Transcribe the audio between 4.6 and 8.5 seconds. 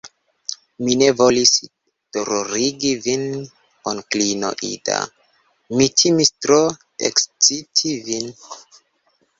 Ida; mi timis tro eksciti vin.